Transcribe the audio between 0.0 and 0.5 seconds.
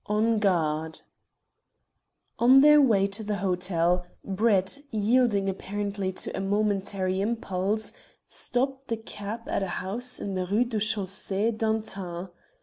ON